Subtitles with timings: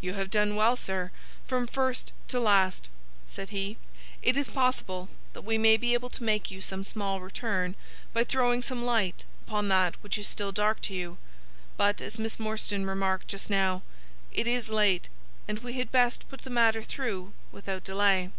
[0.00, 1.12] "You have done well, sir,
[1.46, 2.88] from first to last,"
[3.28, 3.76] said he.
[4.20, 7.76] "It is possible that we may be able to make you some small return
[8.12, 11.18] by throwing some light upon that which is still dark to you.
[11.76, 13.82] But, as Miss Morstan remarked just now,
[14.32, 15.08] it is late,
[15.46, 18.30] and we had best put the matter through without delay."